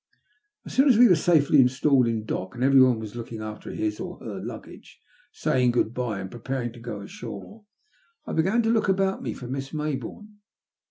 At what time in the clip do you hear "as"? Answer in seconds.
0.65-0.73, 0.89-0.97